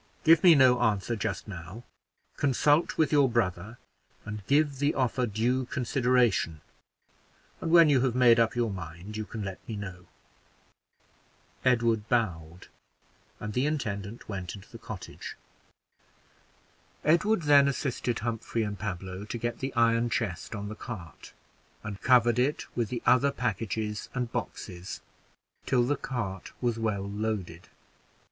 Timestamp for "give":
0.23-0.41, 4.47-4.79